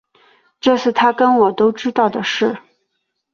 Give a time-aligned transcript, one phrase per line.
[0.59, 2.57] 这是他跟我都知道的事